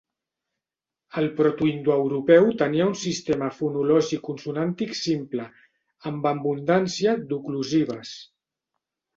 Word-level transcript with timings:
El 1.21 1.27
protoindoeuropeu 1.39 2.47
tenia 2.61 2.87
un 2.93 2.97
sistema 3.03 3.49
fonològic 3.57 4.23
consonàntic 4.31 4.97
simple, 5.03 5.47
amb 6.13 6.29
abundància 6.33 7.15
d'oclusives. 7.31 8.17